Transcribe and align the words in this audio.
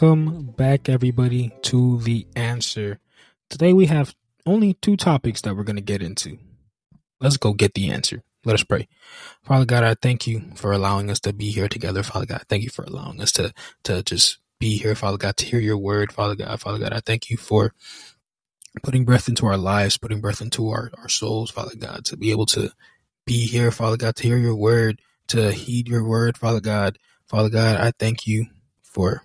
Welcome 0.00 0.54
back, 0.56 0.88
everybody, 0.88 1.52
to 1.64 1.98
The 1.98 2.26
Answer. 2.34 3.00
Today 3.50 3.74
we 3.74 3.84
have 3.84 4.14
only 4.46 4.72
two 4.72 4.96
topics 4.96 5.42
that 5.42 5.54
we're 5.54 5.62
going 5.62 5.76
to 5.76 5.82
get 5.82 6.00
into. 6.00 6.38
Let's 7.20 7.36
go 7.36 7.52
get 7.52 7.74
the 7.74 7.90
answer. 7.90 8.22
Let 8.46 8.54
us 8.54 8.64
pray. 8.64 8.88
Father 9.42 9.66
God, 9.66 9.84
I 9.84 9.92
thank 9.92 10.26
you 10.26 10.52
for 10.54 10.72
allowing 10.72 11.10
us 11.10 11.20
to 11.20 11.34
be 11.34 11.50
here 11.50 11.68
together. 11.68 12.02
Father 12.02 12.24
God, 12.24 12.44
thank 12.48 12.62
you 12.62 12.70
for 12.70 12.82
allowing 12.84 13.20
us 13.20 13.30
to, 13.32 13.52
to 13.82 14.02
just 14.02 14.38
be 14.58 14.78
here, 14.78 14.94
Father 14.94 15.18
God, 15.18 15.36
to 15.36 15.44
hear 15.44 15.60
your 15.60 15.76
word, 15.76 16.12
Father 16.12 16.34
God. 16.34 16.58
Father 16.58 16.78
God, 16.78 16.94
I 16.94 17.00
thank 17.00 17.28
you 17.28 17.36
for 17.36 17.74
putting 18.82 19.04
breath 19.04 19.28
into 19.28 19.44
our 19.44 19.58
lives, 19.58 19.98
putting 19.98 20.22
breath 20.22 20.40
into 20.40 20.70
our, 20.70 20.90
our 20.96 21.10
souls, 21.10 21.50
Father 21.50 21.76
God, 21.76 22.06
to 22.06 22.16
be 22.16 22.30
able 22.30 22.46
to 22.46 22.72
be 23.26 23.46
here, 23.46 23.70
Father 23.70 23.98
God, 23.98 24.16
to 24.16 24.22
hear 24.22 24.38
your 24.38 24.56
word, 24.56 25.02
to 25.26 25.52
heed 25.52 25.88
your 25.88 26.08
word, 26.08 26.38
Father 26.38 26.60
God. 26.60 26.98
Father 27.26 27.50
God, 27.50 27.76
I 27.76 27.92
thank 27.98 28.26
you 28.26 28.46
for 28.82 29.24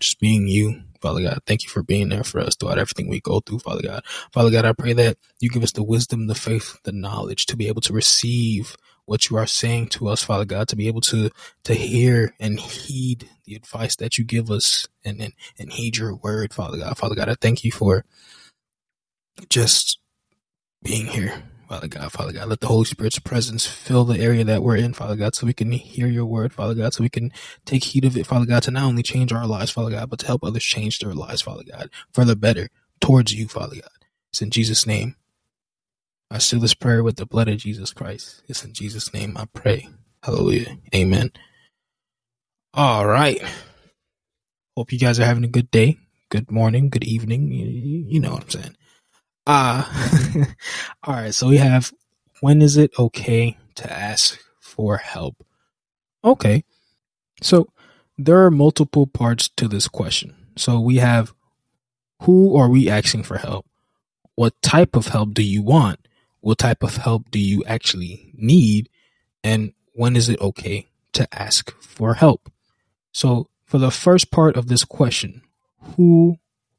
just 0.00 0.20
being 0.20 0.48
you. 0.48 0.82
Father 1.00 1.22
God, 1.22 1.40
thank 1.46 1.62
you 1.62 1.68
for 1.68 1.82
being 1.82 2.08
there 2.08 2.24
for 2.24 2.40
us 2.40 2.56
throughout 2.56 2.78
everything 2.78 3.08
we 3.08 3.20
go 3.20 3.40
through, 3.40 3.60
Father 3.60 3.82
God. 3.82 4.04
Father 4.32 4.50
God, 4.50 4.64
I 4.64 4.72
pray 4.72 4.92
that 4.94 5.16
you 5.40 5.48
give 5.48 5.62
us 5.62 5.72
the 5.72 5.82
wisdom, 5.82 6.26
the 6.26 6.34
faith, 6.34 6.78
the 6.82 6.92
knowledge 6.92 7.46
to 7.46 7.56
be 7.56 7.68
able 7.68 7.82
to 7.82 7.92
receive 7.92 8.76
what 9.04 9.30
you 9.30 9.36
are 9.36 9.46
saying 9.46 9.88
to 9.88 10.08
us, 10.08 10.22
Father 10.22 10.44
God, 10.44 10.68
to 10.68 10.76
be 10.76 10.86
able 10.88 11.00
to 11.02 11.30
to 11.64 11.74
hear 11.74 12.34
and 12.38 12.60
heed 12.60 13.28
the 13.44 13.54
advice 13.54 13.96
that 13.96 14.18
you 14.18 14.24
give 14.24 14.50
us 14.50 14.86
and 15.04 15.20
and, 15.20 15.32
and 15.58 15.72
heed 15.72 15.96
your 15.96 16.14
word, 16.14 16.52
Father 16.52 16.78
God. 16.78 16.98
Father 16.98 17.14
God, 17.14 17.28
I 17.28 17.34
thank 17.40 17.64
you 17.64 17.72
for 17.72 18.04
just 19.48 19.98
being 20.82 21.06
here. 21.06 21.42
Father 21.68 21.88
God, 21.88 22.10
Father 22.10 22.32
God, 22.32 22.48
let 22.48 22.60
the 22.60 22.66
Holy 22.66 22.86
Spirit's 22.86 23.18
presence 23.18 23.66
fill 23.66 24.04
the 24.04 24.18
area 24.18 24.42
that 24.42 24.62
we're 24.62 24.76
in, 24.76 24.94
Father 24.94 25.16
God, 25.16 25.34
so 25.34 25.46
we 25.46 25.52
can 25.52 25.70
hear 25.70 26.06
your 26.06 26.24
word, 26.24 26.54
Father 26.54 26.74
God, 26.74 26.94
so 26.94 27.02
we 27.02 27.10
can 27.10 27.30
take 27.66 27.84
heed 27.84 28.06
of 28.06 28.16
it, 28.16 28.26
Father 28.26 28.46
God, 28.46 28.62
to 28.62 28.70
not 28.70 28.84
only 28.84 29.02
change 29.02 29.32
our 29.34 29.46
lives, 29.46 29.70
Father 29.70 29.90
God, 29.90 30.08
but 30.08 30.18
to 30.20 30.26
help 30.26 30.42
others 30.42 30.64
change 30.64 30.98
their 30.98 31.12
lives, 31.12 31.42
Father 31.42 31.64
God, 31.70 31.90
for 32.12 32.24
the 32.24 32.36
better 32.36 32.70
towards 33.00 33.34
you, 33.34 33.48
Father 33.48 33.76
God. 33.76 33.90
It's 34.32 34.40
in 34.40 34.50
Jesus' 34.50 34.86
name. 34.86 35.16
I 36.30 36.38
seal 36.38 36.60
this 36.60 36.74
prayer 36.74 37.02
with 37.02 37.16
the 37.16 37.26
blood 37.26 37.48
of 37.48 37.58
Jesus 37.58 37.92
Christ. 37.92 38.42
It's 38.48 38.64
in 38.64 38.72
Jesus' 38.72 39.12
name 39.12 39.36
I 39.36 39.46
pray. 39.52 39.88
Hallelujah. 40.22 40.78
Amen. 40.94 41.32
All 42.72 43.06
right. 43.06 43.42
Hope 44.74 44.92
you 44.92 44.98
guys 44.98 45.20
are 45.20 45.24
having 45.24 45.44
a 45.44 45.48
good 45.48 45.70
day, 45.70 45.98
good 46.30 46.50
morning, 46.50 46.88
good 46.88 47.04
evening. 47.04 47.50
You, 47.50 48.20
know 48.20 48.32
what 48.32 48.44
I'm 48.44 48.50
saying. 48.50 48.76
Uh, 49.48 49.82
all 51.04 51.14
right. 51.14 51.34
So 51.34 51.48
we 51.48 51.56
have 51.56 51.92
when 52.40 52.60
is 52.60 52.76
it 52.76 52.92
okay 52.98 53.56
to 53.76 53.90
ask 53.90 54.38
for 54.60 54.98
help? 54.98 55.44
Okay. 56.22 56.64
So 57.40 57.68
there 58.18 58.44
are 58.44 58.50
multiple 58.50 59.06
parts 59.06 59.48
to 59.56 59.66
this 59.66 59.88
question. 59.88 60.36
So 60.56 60.78
we 60.78 60.96
have 60.96 61.32
who 62.22 62.56
are 62.56 62.68
we 62.68 62.90
asking 62.90 63.22
for 63.22 63.38
help? 63.38 63.64
What 64.34 64.60
type 64.60 64.94
of 64.94 65.08
help 65.08 65.32
do 65.32 65.42
you 65.42 65.62
want? 65.62 66.06
What 66.40 66.58
type 66.58 66.82
of 66.82 66.98
help 66.98 67.30
do 67.30 67.38
you 67.38 67.64
actually 67.64 68.32
need? 68.34 68.90
And 69.42 69.72
when 69.94 70.14
is 70.14 70.28
it 70.28 70.40
okay 70.40 70.88
to 71.14 71.26
ask 71.32 71.74
for 71.80 72.14
help? 72.14 72.52
So 73.12 73.48
for 73.64 73.78
the 73.78 73.90
first 73.90 74.30
part 74.30 74.56
of 74.56 74.68
this 74.68 74.84
question, 74.84 75.42
who 75.96 76.36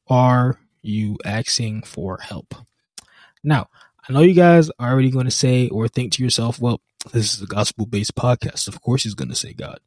are 0.08 0.60
you 0.82 1.18
asking 1.26 1.84
for 1.84 2.20
help? 2.20 2.56
Now, 3.44 3.68
I 4.08 4.14
know 4.14 4.22
you 4.22 4.34
guys 4.34 4.70
are 4.80 4.92
already 4.92 5.12
going 5.12 5.26
to 5.26 5.32
say 5.32 5.70
or 5.70 5.88
think 5.88 6.14
to 6.14 6.24
yourself, 6.24 6.60
well, 6.60 6.82
this 7.12 7.34
is 7.34 7.42
a 7.42 7.48
gospel 7.48 7.86
based 7.86 8.16
podcast. 8.16 8.68
Of 8.68 8.82
course, 8.82 9.04
he's 9.04 9.14
going 9.14 9.30
to 9.30 9.36
say 9.36 9.54
God. 9.54 9.80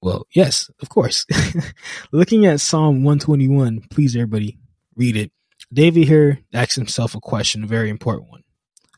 Well, 0.00 0.26
yes, 0.32 0.70
of 0.80 0.88
course. 0.88 1.26
Looking 2.12 2.46
at 2.46 2.60
Psalm 2.60 3.04
121, 3.04 3.82
please, 3.90 4.16
everybody, 4.16 4.58
read 4.96 5.16
it. 5.16 5.30
David 5.72 6.08
here 6.08 6.40
asks 6.52 6.74
himself 6.74 7.14
a 7.14 7.20
question, 7.20 7.64
a 7.64 7.68
very 7.68 7.88
important 7.88 8.30
one. 8.30 8.42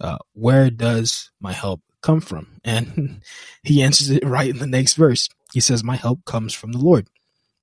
Uh, 0.01 0.19
where 0.33 0.71
does 0.71 1.31
my 1.41 1.53
help 1.53 1.83
come 2.03 2.21
from? 2.21 2.59
And 2.65 3.23
he 3.63 3.83
answers 3.83 4.11
it 4.11 4.25
right 4.25 4.49
in 4.49 4.59
the 4.59 4.67
next 4.67 4.95
verse. 4.95 5.29
He 5.53 5.61
says, 5.61 5.85
My 5.85 5.97
help 5.97 6.25
comes 6.25 6.55
from 6.55 6.73
the 6.73 6.79
Lord. 6.79 7.09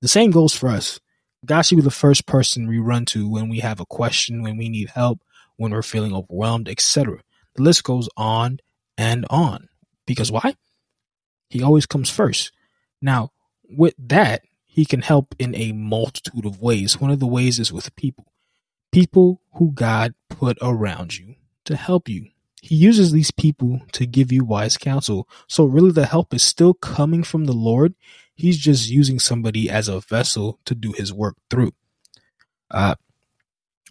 The 0.00 0.08
same 0.08 0.30
goes 0.30 0.54
for 0.54 0.68
us. 0.68 1.00
God 1.44 1.62
should 1.62 1.76
be 1.76 1.82
the 1.82 1.90
first 1.90 2.26
person 2.26 2.68
we 2.68 2.78
run 2.78 3.04
to 3.06 3.28
when 3.28 3.48
we 3.48 3.60
have 3.60 3.80
a 3.80 3.86
question, 3.86 4.42
when 4.42 4.56
we 4.56 4.68
need 4.68 4.90
help, 4.90 5.22
when 5.56 5.72
we're 5.72 5.82
feeling 5.82 6.14
overwhelmed, 6.14 6.68
etc. 6.68 7.18
The 7.56 7.62
list 7.62 7.84
goes 7.84 8.08
on 8.16 8.58
and 8.96 9.26
on. 9.28 9.68
Because 10.06 10.30
why? 10.30 10.54
He 11.48 11.62
always 11.62 11.86
comes 11.86 12.10
first. 12.10 12.52
Now, 13.00 13.30
with 13.68 13.94
that, 13.98 14.42
he 14.64 14.84
can 14.84 15.02
help 15.02 15.34
in 15.38 15.54
a 15.54 15.72
multitude 15.72 16.46
of 16.46 16.60
ways. 16.60 17.00
One 17.00 17.10
of 17.10 17.20
the 17.20 17.26
ways 17.26 17.58
is 17.58 17.72
with 17.72 17.94
people. 17.96 18.32
People 18.90 19.42
who 19.54 19.72
God 19.72 20.14
put 20.30 20.56
around 20.62 21.18
you 21.18 21.34
to 21.64 21.76
help 21.76 22.08
you. 22.08 22.28
He 22.62 22.76
uses 22.76 23.10
these 23.10 23.32
people 23.32 23.80
to 23.90 24.06
give 24.06 24.30
you 24.30 24.44
wise 24.44 24.76
counsel. 24.78 25.28
So 25.48 25.64
really 25.64 25.90
the 25.90 26.06
help 26.06 26.32
is 26.32 26.44
still 26.44 26.74
coming 26.74 27.24
from 27.24 27.44
the 27.44 27.52
Lord. 27.52 27.94
He's 28.36 28.56
just 28.56 28.88
using 28.88 29.18
somebody 29.18 29.68
as 29.68 29.88
a 29.88 30.00
vessel 30.00 30.60
to 30.66 30.76
do 30.76 30.92
his 30.92 31.12
work 31.12 31.34
through. 31.50 31.72
Uh, 32.70 32.94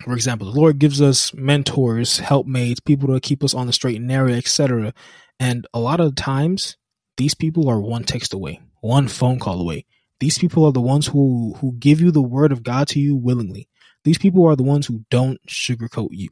for 0.01 0.13
example, 0.13 0.49
the 0.49 0.57
Lord 0.57 0.79
gives 0.79 1.01
us 1.01 1.33
mentors, 1.33 2.19
helpmates, 2.19 2.79
people 2.79 3.13
to 3.13 3.19
keep 3.19 3.43
us 3.43 3.53
on 3.53 3.67
the 3.67 3.73
straight 3.73 3.97
and 3.97 4.07
narrow, 4.07 4.31
etc. 4.31 4.93
And 5.37 5.67
a 5.73 5.79
lot 5.79 5.99
of 5.99 6.15
the 6.15 6.21
times, 6.21 6.77
these 7.17 7.35
people 7.35 7.69
are 7.69 7.79
one 7.79 8.05
text 8.05 8.33
away, 8.33 8.61
one 8.79 9.09
phone 9.09 9.37
call 9.37 9.59
away. 9.59 9.85
These 10.21 10.37
people 10.37 10.65
are 10.65 10.71
the 10.71 10.79
ones 10.79 11.07
who 11.07 11.55
who 11.59 11.73
give 11.73 11.99
you 11.99 12.11
the 12.11 12.21
word 12.21 12.53
of 12.53 12.63
God 12.63 12.87
to 12.89 13.01
you 13.01 13.17
willingly. 13.17 13.67
These 14.05 14.17
people 14.17 14.47
are 14.47 14.55
the 14.55 14.63
ones 14.63 14.87
who 14.87 15.03
don't 15.09 15.39
sugarcoat 15.45 16.09
you. 16.11 16.29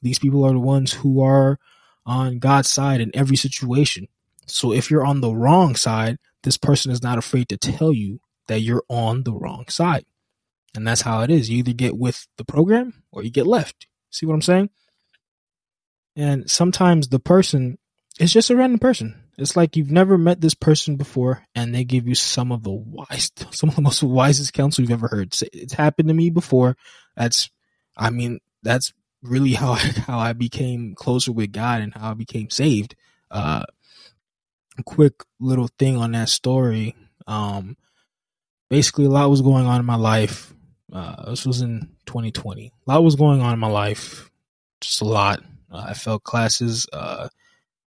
These 0.00 0.18
people 0.18 0.44
are 0.44 0.52
the 0.52 0.58
ones 0.58 0.92
who 0.92 1.22
are 1.22 1.58
on 2.06 2.38
God's 2.38 2.70
side 2.70 3.00
in 3.00 3.10
every 3.14 3.36
situation. 3.36 4.08
So 4.46 4.72
if 4.72 4.90
you're 4.90 5.04
on 5.04 5.20
the 5.20 5.34
wrong 5.34 5.74
side, 5.74 6.18
this 6.42 6.56
person 6.56 6.92
is 6.92 7.02
not 7.02 7.18
afraid 7.18 7.48
to 7.48 7.56
tell 7.56 7.92
you 7.92 8.20
that 8.48 8.60
you're 8.60 8.84
on 8.88 9.22
the 9.22 9.32
wrong 9.32 9.66
side. 9.68 10.04
And 10.74 10.86
that's 10.86 11.02
how 11.02 11.22
it 11.22 11.30
is. 11.30 11.48
You 11.48 11.58
either 11.58 11.72
get 11.72 11.96
with 11.96 12.26
the 12.36 12.44
program 12.44 13.04
or 13.12 13.22
you 13.22 13.30
get 13.30 13.46
left. 13.46 13.86
See 14.10 14.26
what 14.26 14.34
I'm 14.34 14.42
saying? 14.42 14.70
And 16.16 16.50
sometimes 16.50 17.08
the 17.08 17.20
person 17.20 17.78
is 18.18 18.32
just 18.32 18.50
a 18.50 18.56
random 18.56 18.78
person. 18.78 19.20
It's 19.36 19.56
like 19.56 19.76
you've 19.76 19.90
never 19.90 20.16
met 20.16 20.40
this 20.40 20.54
person 20.54 20.96
before 20.96 21.44
and 21.54 21.74
they 21.74 21.84
give 21.84 22.06
you 22.06 22.14
some 22.14 22.52
of 22.52 22.62
the 22.62 22.70
wise, 22.70 23.32
some 23.50 23.68
of 23.68 23.76
the 23.76 23.82
most 23.82 24.02
wisest 24.02 24.52
counsel 24.52 24.82
you've 24.82 24.92
ever 24.92 25.08
heard. 25.08 25.34
It's 25.52 25.72
happened 25.72 26.08
to 26.08 26.14
me 26.14 26.30
before. 26.30 26.76
That's, 27.16 27.50
I 27.96 28.10
mean, 28.10 28.40
that's 28.62 28.92
really 29.24 29.52
how 29.54 29.72
I, 29.72 29.78
how 29.78 30.18
I 30.18 30.32
became 30.32 30.94
closer 30.94 31.32
with 31.32 31.52
God 31.52 31.80
and 31.80 31.92
how 31.94 32.12
I 32.12 32.14
became 32.14 32.50
saved. 32.50 32.94
Uh, 33.30 33.64
quick 34.86 35.24
little 35.40 35.68
thing 35.78 35.96
on 35.96 36.12
that 36.12 36.28
story. 36.28 36.94
Um, 37.26 37.76
basically 38.70 39.06
a 39.06 39.10
lot 39.10 39.30
was 39.30 39.42
going 39.42 39.66
on 39.66 39.80
in 39.80 39.86
my 39.86 39.96
life 39.96 40.54
uh, 40.94 41.30
this 41.30 41.44
was 41.44 41.60
in 41.60 41.88
2020. 42.06 42.72
A 42.86 42.90
lot 42.90 43.02
was 43.02 43.16
going 43.16 43.40
on 43.40 43.52
in 43.52 43.58
my 43.58 43.68
life, 43.68 44.30
just 44.80 45.02
a 45.02 45.04
lot. 45.04 45.40
Uh, 45.70 45.86
I 45.88 45.94
failed 45.94 46.22
classes. 46.22 46.86
Uh, 46.92 47.28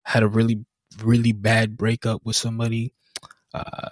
had 0.05 0.23
a 0.23 0.29
really, 0.29 0.65
really 1.03 1.33
bad 1.33 1.77
breakup 1.77 2.23
with 2.25 2.37
somebody. 2.37 2.95
Uh, 3.53 3.91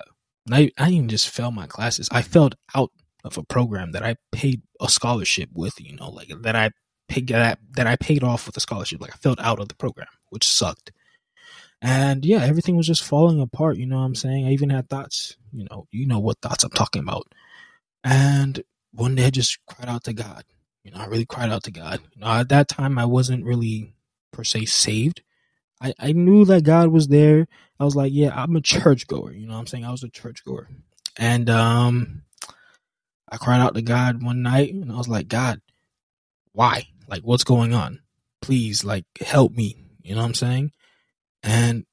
I, 0.51 0.71
I 0.79 0.91
didn't 0.91 1.11
just 1.11 1.29
fail 1.29 1.53
my 1.53 1.67
classes. 1.67 2.09
I 2.11 2.23
failed 2.23 2.57
out 2.75 2.91
of 3.23 3.37
a 3.37 3.45
program 3.45 3.93
that 3.93 4.03
I 4.03 4.17
paid 4.33 4.63
a 4.81 4.89
scholarship 4.89 5.51
with. 5.53 5.79
You 5.79 5.95
know, 5.97 6.11
like 6.11 6.33
that 6.41 6.57
I 6.57 6.71
that, 7.09 7.59
that 7.77 7.87
I 7.87 7.97
paid 7.97 8.25
off 8.25 8.47
with 8.47 8.57
a 8.57 8.61
scholarship. 8.61 9.01
Like 9.01 9.13
I 9.13 9.17
failed 9.17 9.41
out 9.41 9.61
of 9.61 9.69
the 9.69 9.75
program, 9.75 10.09
which 10.31 10.49
sucked. 10.49 10.93
And 11.81 12.25
yeah, 12.25 12.45
everything 12.45 12.77
was 12.77 12.87
just 12.87 13.05
falling 13.05 13.41
apart. 13.41 13.77
You 13.77 13.87
know 13.87 13.97
what 13.97 14.05
I'm 14.05 14.15
saying? 14.15 14.47
I 14.47 14.53
even 14.53 14.71
had 14.71 14.89
thoughts. 14.89 15.37
You 15.53 15.67
know, 15.71 15.87
you 15.91 16.07
know 16.07 16.21
what 16.21 16.39
thoughts 16.41 16.65
I'm 16.65 16.71
talking 16.71 17.03
about. 17.03 17.27
And 18.05 18.63
one 18.93 19.17
day 19.17 19.27
I 19.27 19.31
just 19.31 19.59
cried 19.67 19.89
out 19.89 20.05
to 20.05 20.13
God. 20.13 20.45
You 20.85 20.93
know, 20.93 20.99
I 20.99 21.07
really 21.07 21.27
cried 21.27 21.51
out 21.51 21.65
to 21.65 21.71
God. 21.71 22.01
You 22.15 22.21
know, 22.21 22.29
at 22.29 22.49
that 22.51 22.69
time 22.69 22.99
I 22.99 23.05
wasn't 23.05 23.45
really 23.45 23.95
per 24.33 24.45
se 24.45 24.67
saved. 24.67 25.23
I, 25.81 25.93
I 25.99 26.13
knew 26.13 26.45
that 26.45 26.63
God 26.63 26.89
was 26.89 27.09
there. 27.09 27.49
I 27.81 27.85
was 27.85 27.97
like, 27.97 28.13
yeah, 28.13 28.31
I'm 28.35 28.55
a 28.55 28.61
church 28.61 29.09
goer. 29.09 29.33
You 29.33 29.47
know 29.47 29.55
what 29.55 29.61
I'm 29.61 29.67
saying? 29.67 29.85
I 29.85 29.91
was 29.91 30.05
a 30.05 30.09
church 30.09 30.45
goer. 30.45 30.69
And 31.17 31.51
um 31.51 32.23
I 33.29 33.39
cried 33.39 33.61
out 33.61 33.75
to 33.75 33.83
God 33.83 34.23
one 34.23 34.43
night 34.43 34.73
and 34.73 34.93
I 34.93 34.97
was 34.97 35.09
like, 35.09 35.27
God, 35.27 35.61
why? 36.53 36.87
Like 37.13 37.23
what's 37.23 37.45
going 37.45 37.73
on? 37.75 38.01
Please, 38.41 38.83
like 38.85 39.05
help 39.21 39.53
me. 39.53 39.77
You 40.03 40.17
know 40.17 40.23
what 40.23 40.27
I'm 40.27 40.35
saying? 40.35 40.73
And 41.45 41.87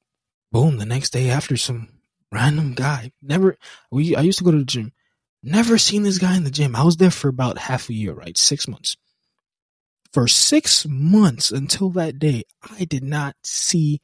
boom, 0.50 0.78
the 0.78 0.86
next 0.86 1.10
day 1.10 1.30
after 1.30 1.56
some 1.56 2.00
random 2.32 2.74
guy, 2.74 3.12
never 3.22 3.56
we 3.92 4.16
I 4.16 4.22
used 4.22 4.38
to 4.38 4.44
go 4.44 4.50
to 4.50 4.58
the 4.58 4.64
gym 4.64 4.92
Never 5.42 5.78
seen 5.78 6.02
this 6.02 6.18
guy 6.18 6.36
in 6.36 6.44
the 6.44 6.50
gym. 6.50 6.76
I 6.76 6.82
was 6.82 6.98
there 6.98 7.10
for 7.10 7.28
about 7.28 7.56
half 7.56 7.88
a 7.88 7.94
year, 7.94 8.12
right? 8.12 8.36
Six 8.36 8.68
months. 8.68 8.96
For 10.12 10.28
six 10.28 10.86
months 10.86 11.50
until 11.50 11.88
that 11.90 12.18
day, 12.18 12.42
I 12.78 12.84
did 12.84 13.04
not 13.04 13.36
see 13.42 14.00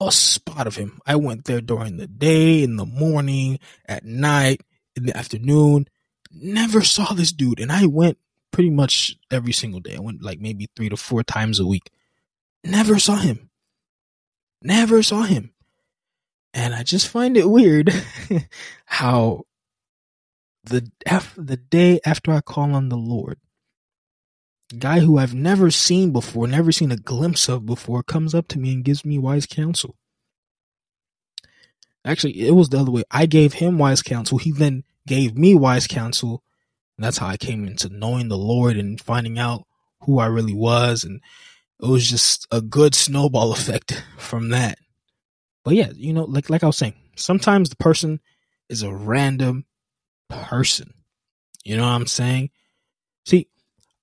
a 0.00 0.12
spot 0.12 0.66
of 0.66 0.76
him. 0.76 1.00
I 1.06 1.16
went 1.16 1.44
there 1.44 1.60
during 1.60 1.96
the 1.96 2.08
day, 2.08 2.62
in 2.62 2.76
the 2.76 2.84
morning, 2.84 3.58
at 3.86 4.04
night, 4.04 4.60
in 4.96 5.06
the 5.06 5.16
afternoon. 5.16 5.86
Never 6.30 6.82
saw 6.82 7.14
this 7.14 7.32
dude. 7.32 7.60
And 7.60 7.72
I 7.72 7.86
went 7.86 8.18
pretty 8.54 8.70
much 8.70 9.16
every 9.32 9.52
single 9.52 9.80
day. 9.80 9.96
I 9.96 10.00
went 10.00 10.22
like 10.22 10.38
maybe 10.38 10.68
three 10.76 10.88
to 10.88 10.96
four 10.96 11.24
times 11.24 11.58
a 11.58 11.66
week. 11.66 11.90
Never 12.62 13.00
saw 13.00 13.16
him. 13.16 13.50
Never 14.62 15.02
saw 15.02 15.22
him. 15.22 15.52
And 16.54 16.72
I 16.72 16.84
just 16.84 17.08
find 17.08 17.36
it 17.36 17.50
weird 17.50 17.92
how 18.86 19.42
the 20.62 20.88
the 21.36 21.56
day 21.56 21.98
after 22.06 22.30
I 22.30 22.40
call 22.40 22.76
on 22.76 22.90
the 22.90 22.96
Lord, 22.96 23.38
guy 24.78 25.00
who 25.00 25.18
I've 25.18 25.34
never 25.34 25.72
seen 25.72 26.12
before, 26.12 26.46
never 26.46 26.70
seen 26.70 26.92
a 26.92 26.96
glimpse 26.96 27.48
of 27.48 27.66
before, 27.66 28.04
comes 28.04 28.36
up 28.36 28.46
to 28.48 28.60
me 28.60 28.72
and 28.72 28.84
gives 28.84 29.04
me 29.04 29.18
wise 29.18 29.46
counsel. 29.46 29.96
Actually, 32.04 32.46
it 32.46 32.52
was 32.52 32.68
the 32.68 32.78
other 32.78 32.92
way. 32.92 33.02
I 33.10 33.26
gave 33.26 33.54
him 33.54 33.78
wise 33.78 34.00
counsel. 34.00 34.38
He 34.38 34.52
then 34.52 34.84
gave 35.08 35.36
me 35.36 35.56
wise 35.56 35.88
counsel. 35.88 36.44
And 36.96 37.04
that's 37.04 37.18
how 37.18 37.26
I 37.26 37.36
came 37.36 37.66
into 37.66 37.88
knowing 37.88 38.28
the 38.28 38.38
Lord 38.38 38.76
and 38.76 39.00
finding 39.00 39.38
out 39.38 39.66
who 40.02 40.18
I 40.18 40.26
really 40.26 40.54
was. 40.54 41.04
And 41.04 41.20
it 41.80 41.88
was 41.88 42.08
just 42.08 42.46
a 42.50 42.60
good 42.60 42.94
snowball 42.94 43.52
effect 43.54 44.04
from 44.18 44.50
that. 44.50 44.78
But 45.64 45.74
yeah, 45.74 45.90
you 45.94 46.12
know, 46.12 46.24
like 46.24 46.50
like 46.50 46.62
I 46.62 46.66
was 46.66 46.76
saying, 46.76 46.94
sometimes 47.16 47.70
the 47.70 47.76
person 47.76 48.20
is 48.68 48.82
a 48.82 48.92
random 48.92 49.64
person. 50.28 50.92
You 51.64 51.76
know 51.76 51.84
what 51.84 51.90
I'm 51.90 52.06
saying? 52.06 52.50
See, 53.24 53.48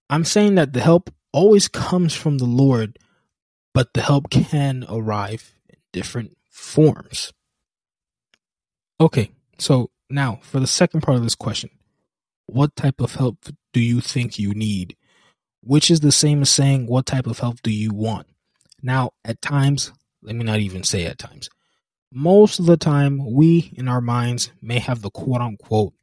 I'm 0.09 0.25
saying 0.25 0.55
that 0.55 0.73
the 0.73 0.81
help 0.81 1.13
always 1.31 1.67
comes 1.67 2.15
from 2.15 2.39
the 2.39 2.45
Lord, 2.45 2.97
but 3.73 3.93
the 3.93 4.01
help 4.01 4.29
can 4.31 4.85
arrive 4.89 5.53
in 5.69 5.77
different 5.93 6.35
forms. 6.49 7.31
Okay, 8.99 9.31
so 9.59 9.91
now 10.09 10.39
for 10.41 10.59
the 10.59 10.67
second 10.67 11.01
part 11.01 11.17
of 11.17 11.23
this 11.23 11.35
question 11.35 11.69
What 12.51 12.75
type 12.75 12.99
of 12.99 13.15
help 13.15 13.37
do 13.71 13.79
you 13.79 14.01
think 14.01 14.37
you 14.37 14.53
need? 14.53 14.97
Which 15.63 15.89
is 15.89 16.01
the 16.01 16.11
same 16.11 16.41
as 16.41 16.49
saying, 16.49 16.87
What 16.87 17.05
type 17.05 17.27
of 17.27 17.39
help 17.39 17.61
do 17.61 17.71
you 17.71 17.93
want? 17.93 18.27
Now, 18.81 19.11
at 19.23 19.41
times, 19.41 19.93
let 20.21 20.35
me 20.35 20.43
not 20.43 20.59
even 20.59 20.83
say 20.83 21.05
at 21.05 21.17
times, 21.17 21.49
most 22.11 22.59
of 22.59 22.65
the 22.65 22.75
time, 22.75 23.33
we 23.33 23.73
in 23.77 23.87
our 23.87 24.01
minds 24.01 24.51
may 24.61 24.79
have 24.79 25.01
the 25.01 25.09
quote 25.09 25.39
unquote 25.39 25.93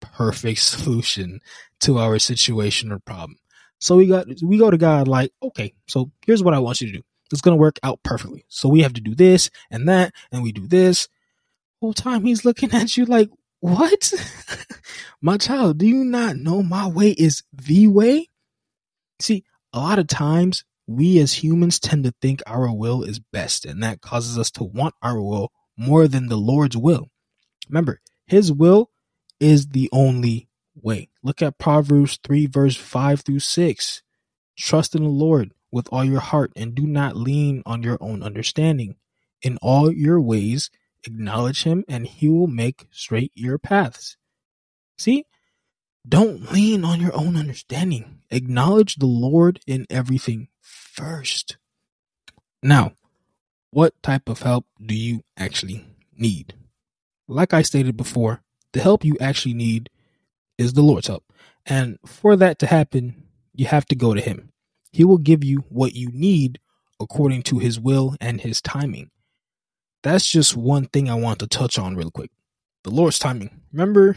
perfect 0.00 0.58
solution 0.60 1.40
to 1.80 1.98
our 1.98 2.18
situation 2.18 2.92
or 2.92 2.98
problem. 2.98 3.38
So 3.78 3.96
we 3.96 4.06
got 4.06 4.26
we 4.42 4.58
go 4.58 4.70
to 4.70 4.76
God 4.76 5.08
like, 5.08 5.32
okay, 5.42 5.72
so 5.88 6.10
here's 6.26 6.42
what 6.42 6.54
I 6.54 6.58
want 6.58 6.82
you 6.82 6.88
to 6.88 6.98
do. 6.98 7.02
It's 7.32 7.40
gonna 7.40 7.56
work 7.56 7.78
out 7.82 8.02
perfectly. 8.02 8.44
So 8.48 8.68
we 8.68 8.82
have 8.82 8.92
to 8.92 9.00
do 9.00 9.14
this 9.14 9.50
and 9.70 9.88
that, 9.88 10.12
and 10.30 10.42
we 10.42 10.52
do 10.52 10.66
this. 10.66 11.08
Whole 11.80 11.94
time 11.94 12.24
he's 12.24 12.44
looking 12.44 12.72
at 12.74 12.98
you 12.98 13.06
like, 13.06 13.30
what? 13.64 14.12
my 15.22 15.38
child, 15.38 15.78
do 15.78 15.86
you 15.86 16.04
not 16.04 16.36
know 16.36 16.62
my 16.62 16.86
way 16.86 17.12
is 17.12 17.42
the 17.50 17.86
way? 17.86 18.28
See, 19.20 19.42
a 19.72 19.78
lot 19.78 19.98
of 19.98 20.06
times 20.06 20.64
we 20.86 21.18
as 21.18 21.32
humans 21.32 21.80
tend 21.80 22.04
to 22.04 22.12
think 22.20 22.42
our 22.46 22.70
will 22.70 23.02
is 23.02 23.20
best, 23.20 23.64
and 23.64 23.82
that 23.82 24.02
causes 24.02 24.36
us 24.36 24.50
to 24.50 24.64
want 24.64 24.94
our 25.00 25.18
will 25.18 25.50
more 25.78 26.06
than 26.06 26.28
the 26.28 26.36
Lord's 26.36 26.76
will. 26.76 27.08
Remember, 27.66 28.02
his 28.26 28.52
will 28.52 28.90
is 29.40 29.68
the 29.68 29.88
only 29.92 30.50
way. 30.74 31.08
Look 31.22 31.40
at 31.40 31.56
Proverbs 31.56 32.18
3, 32.22 32.44
verse 32.44 32.76
5 32.76 33.22
through 33.22 33.38
6. 33.38 34.02
Trust 34.58 34.94
in 34.94 35.04
the 35.04 35.08
Lord 35.08 35.54
with 35.72 35.88
all 35.90 36.04
your 36.04 36.20
heart 36.20 36.52
and 36.54 36.74
do 36.74 36.86
not 36.86 37.16
lean 37.16 37.62
on 37.64 37.82
your 37.82 37.96
own 38.02 38.22
understanding. 38.22 38.96
In 39.40 39.56
all 39.62 39.90
your 39.90 40.20
ways, 40.20 40.70
acknowledge 41.04 41.64
him 41.64 41.84
and 41.88 42.06
he 42.06 42.28
will 42.28 42.46
make 42.46 42.86
straight 42.90 43.32
your 43.34 43.58
paths. 43.58 44.16
See? 44.98 45.26
Don't 46.06 46.52
lean 46.52 46.84
on 46.84 47.00
your 47.00 47.14
own 47.14 47.36
understanding. 47.36 48.20
Acknowledge 48.30 48.96
the 48.96 49.06
Lord 49.06 49.60
in 49.66 49.86
everything 49.88 50.48
first. 50.60 51.56
Now, 52.62 52.92
what 53.70 54.00
type 54.02 54.28
of 54.28 54.42
help 54.42 54.66
do 54.84 54.94
you 54.94 55.22
actually 55.36 55.86
need? 56.16 56.54
Like 57.26 57.54
I 57.54 57.62
stated 57.62 57.96
before, 57.96 58.42
the 58.72 58.80
help 58.80 59.04
you 59.04 59.16
actually 59.20 59.54
need 59.54 59.88
is 60.58 60.74
the 60.74 60.82
Lord's 60.82 61.08
help. 61.08 61.24
And 61.66 61.98
for 62.04 62.36
that 62.36 62.58
to 62.58 62.66
happen, 62.66 63.24
you 63.54 63.66
have 63.66 63.86
to 63.86 63.96
go 63.96 64.14
to 64.14 64.20
Him. 64.20 64.52
He 64.92 65.04
will 65.04 65.18
give 65.18 65.42
you 65.42 65.64
what 65.68 65.94
you 65.94 66.08
need 66.12 66.60
according 67.00 67.42
to 67.44 67.58
His 67.58 67.80
will 67.80 68.16
and 68.20 68.40
His 68.40 68.60
timing. 68.60 69.10
That's 70.04 70.30
just 70.30 70.54
one 70.54 70.84
thing 70.84 71.08
I 71.08 71.14
want 71.14 71.38
to 71.38 71.46
touch 71.46 71.78
on 71.78 71.96
real 71.96 72.10
quick. 72.10 72.30
The 72.84 72.90
Lord's 72.90 73.18
timing. 73.18 73.62
Remember, 73.72 74.16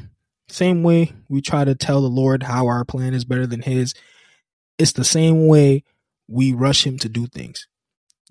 same 0.50 0.84
way 0.84 1.14
we 1.30 1.42
try 1.42 1.64
to 1.64 1.76
tell 1.76 2.02
the 2.02 2.10
Lord 2.10 2.44
how 2.44 2.68
our 2.68 2.84
plan 2.84 3.14
is 3.14 3.24
better 3.24 3.48
than 3.48 3.62
His, 3.62 3.94
it's 4.78 4.92
the 4.92 5.06
same 5.06 5.48
way 5.48 5.86
we 6.28 6.52
rush 6.52 6.86
Him 6.86 7.00
to 7.00 7.10
do 7.10 7.26
things. 7.26 7.68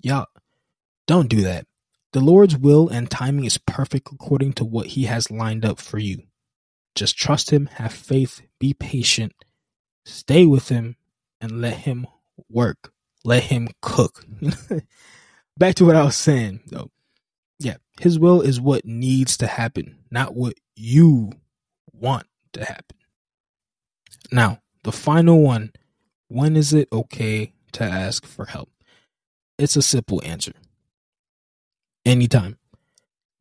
Y'all, 0.03 0.27
don't 1.07 1.29
do 1.29 1.41
that. 1.41 1.65
The 2.13 2.19
Lord's 2.19 2.55
will 2.55 2.89
and 2.89 3.09
timing 3.09 3.45
is 3.45 3.57
perfect 3.57 4.09
according 4.13 4.53
to 4.53 4.63
what 4.63 4.87
He 4.87 5.05
has 5.05 5.31
lined 5.31 5.65
up 5.65 5.79
for 5.79 5.97
you. 5.97 6.21
Just 6.93 7.17
trust 7.17 7.49
Him, 7.49 7.65
have 7.73 7.91
faith, 7.91 8.39
be 8.59 8.75
patient, 8.75 9.33
stay 10.05 10.45
with 10.45 10.69
Him, 10.69 10.95
and 11.41 11.59
let 11.59 11.77
Him 11.77 12.05
work. 12.51 12.93
Let 13.25 13.43
Him 13.45 13.69
cook. 13.81 14.23
Back 15.57 15.73
to 15.75 15.85
what 15.85 15.95
I 15.95 16.03
was 16.03 16.15
saying, 16.15 16.61
though. 16.67 16.91
Yeah, 17.59 17.77
His 17.99 18.19
will 18.19 18.41
is 18.41 18.61
what 18.61 18.85
needs 18.85 19.37
to 19.37 19.47
happen, 19.47 19.97
not 20.11 20.35
what 20.35 20.53
you 20.75 21.31
want 21.91 22.27
to 22.53 22.63
happen. 22.63 22.97
Now, 24.31 24.59
the 24.83 24.91
final 24.91 25.41
one 25.41 25.71
when 26.29 26.57
is 26.57 26.73
it 26.73 26.89
okay 26.91 27.53
to 27.71 27.83
ask 27.83 28.25
for 28.25 28.45
help? 28.45 28.69
It's 29.57 29.75
a 29.75 29.81
simple 29.81 30.21
answer 30.25 30.53
anytime. 32.05 32.57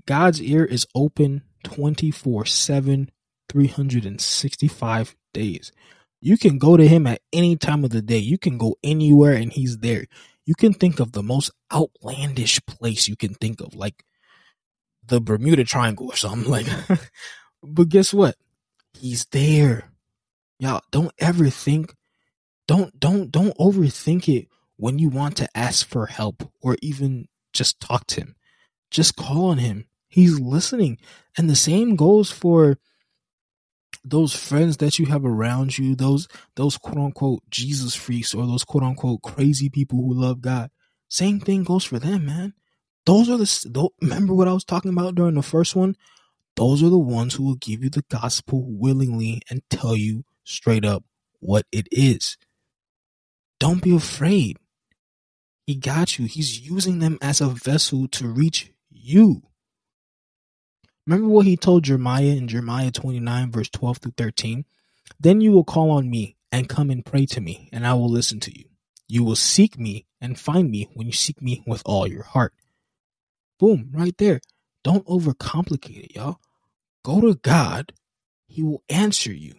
God's 0.07 0.41
ear 0.41 0.65
is 0.65 0.87
open 0.95 1.43
24 1.65 2.47
7, 2.47 3.11
365 3.49 5.17
days. 5.35 5.73
You 6.21 6.39
can 6.39 6.59
go 6.59 6.77
to 6.77 6.87
him 6.87 7.07
at 7.07 7.21
any 7.33 7.57
time 7.57 7.85
of 7.85 7.91
the 7.91 8.03
day. 8.03 8.19
You 8.19 8.39
can 8.39 8.57
go 8.57 8.77
anywhere 8.83 9.35
and 9.35 9.53
he's 9.53 9.79
there. 9.79 10.07
You 10.47 10.55
can 10.55 10.73
think 10.73 11.01
of 11.01 11.13
the 11.13 11.23
most 11.23 11.51
outlandish 11.73 12.65
place 12.67 13.09
you 13.09 13.17
can 13.17 13.35
think 13.35 13.61
of, 13.61 13.75
like 13.75 14.05
the 15.05 15.21
Bermuda 15.21 15.65
Triangle 15.65 16.09
or 16.11 16.17
something 16.17 16.51
like 16.51 16.67
But 17.63 17.89
guess 17.89 18.15
what? 18.15 18.37
He's 18.99 19.27
there. 19.27 19.91
Y'all 20.59 20.83
don't 20.91 21.13
ever 21.19 21.51
think 21.51 21.95
don't 22.67 22.99
don't 22.99 23.31
don't 23.31 23.57
overthink 23.59 24.35
it 24.35 24.49
when 24.77 24.99
you 24.99 25.09
want 25.09 25.37
to 25.37 25.49
ask 25.57 25.87
for 25.87 26.07
help 26.07 26.51
or 26.61 26.77
even 26.83 27.27
just 27.53 27.81
talk 27.81 28.07
to 28.09 28.21
him. 28.23 28.37
Just 28.91 29.17
call 29.17 29.47
on 29.47 29.59
him. 29.59 29.87
He's 30.09 30.39
listening. 30.39 30.99
And 31.37 31.51
the 31.51 31.57
same 31.57 31.97
goes 31.97 32.31
for 32.31 32.79
those 34.05 34.35
friends 34.35 34.77
that 34.79 34.99
you 34.99 35.07
have 35.07 35.25
around 35.25 35.77
you, 35.79 35.97
those 35.97 36.29
those 36.55 36.79
quote 36.79 36.99
unquote 36.99 37.43
Jesus 37.51 37.95
freaks 37.95 38.35
or 38.35 38.47
those 38.47 38.65
quote 38.65 38.85
unquote 38.85 39.23
crazy 39.23 39.69
people 39.69 39.99
who 39.99 40.15
love 40.15 40.41
God. 40.41 40.71
Same 41.09 41.41
thing 41.41 41.65
goes 41.65 41.85
for 41.85 41.99
them, 41.99 42.27
man. 42.27 42.55
Those 43.05 43.29
are 43.29 43.37
the 43.37 43.89
remember 44.01 44.35
what 44.35 44.49
I 44.49 44.53
was 44.53 44.65
talking 44.65 44.93
about 44.93 45.15
during 45.15 45.35
the 45.35 45.43
first 45.43 45.75
one? 45.77 45.97
Those 46.57 46.83
are 46.83 46.89
the 46.89 46.99
ones 46.99 47.35
who 47.35 47.45
will 47.45 47.57
give 47.57 47.83
you 47.83 47.91
the 47.91 48.05
gospel 48.11 48.65
willingly 48.67 49.43
and 49.51 49.63
tell 49.69 49.95
you 49.95 50.25
straight 50.45 50.85
up 50.85 51.05
what 51.41 51.67
it 51.71 51.87
is. 51.93 52.37
Don't 53.59 53.83
be 53.83 53.95
afraid. 53.95 54.59
He 55.67 55.75
got 55.75 56.19
you. 56.19 56.27
He's 56.27 56.61
using 56.61 57.01
them 57.01 57.19
as 57.21 57.41
a 57.41 57.49
vessel 57.49 58.09
to 58.09 58.29
reach 58.29 58.73
you. 58.91 59.43
Remember 61.07 61.29
what 61.29 61.47
he 61.47 61.57
told 61.57 61.85
Jeremiah 61.85 62.25
in 62.25 62.49
Jeremiah 62.49 62.91
29, 62.91 63.51
verse 63.53 63.69
12 63.71 63.99
through 63.99 64.15
13? 64.17 64.65
Then 65.21 65.41
you 65.41 65.53
will 65.53 65.65
call 65.65 65.91
on 65.93 66.11
me 66.11 66.37
and 66.51 66.69
come 66.69 66.91
and 66.91 67.05
pray 67.05 67.27
to 67.27 67.41
me, 67.41 67.69
and 67.73 67.87
I 67.87 67.95
will 67.95 68.11
listen 68.11 68.41
to 68.41 68.59
you. 68.59 68.65
You 69.09 69.23
will 69.23 69.37
seek 69.37 69.79
me 69.79 70.07
and 70.21 70.39
find 70.39 70.71
me 70.71 70.89
when 70.95 71.07
you 71.07 71.13
seek 71.13 71.41
me 71.41 71.63
with 71.67 71.83
all 71.87 72.07
your 72.09 72.25
heart. 72.25 72.55
Boom, 73.59 73.91
right 73.93 74.17
there. 74.19 74.41
Don't 74.83 75.07
overcomplicate 75.07 76.05
it, 76.05 76.17
y'all. 76.17 76.41
Go 77.05 77.21
to 77.21 77.35
God. 77.37 77.93
He 78.49 78.63
will 78.63 78.83
answer 78.89 79.33
you 79.33 79.55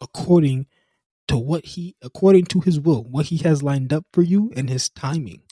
according 0.00 0.66
to 1.28 1.38
what 1.38 1.64
he 1.64 1.96
according 2.02 2.44
to 2.46 2.60
his 2.60 2.78
will, 2.78 3.02
what 3.04 3.26
he 3.26 3.38
has 3.38 3.62
lined 3.62 3.92
up 3.92 4.04
for 4.12 4.22
you 4.22 4.52
and 4.56 4.68
his 4.68 4.90
timing. 4.90 5.42